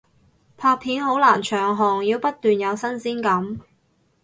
[0.57, 3.59] 拍片好難長紅，要不斷有新鮮感